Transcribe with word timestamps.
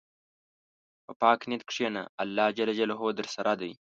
په 1.05 1.11
پاک 1.21 1.39
نیت 1.49 1.63
کښېنه، 1.69 2.01
الله 2.23 2.47
درسره 3.19 3.53
دی. 3.61 3.71